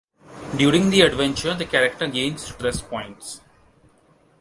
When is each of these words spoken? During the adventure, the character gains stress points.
During 0.57 0.89
the 0.89 1.01
adventure, 1.01 1.53
the 1.53 1.67
character 1.67 2.07
gains 2.07 2.41
stress 2.47 2.81
points. 2.81 3.39